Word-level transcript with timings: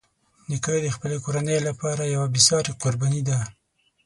نیکه 0.49 0.73
د 0.85 0.87
خپلې 0.95 1.17
کورنۍ 1.25 1.57
لپاره 1.67 2.11
یوه 2.15 2.27
بېساري 2.33 2.71
قرباني 2.81 3.21
ده. 3.27 3.39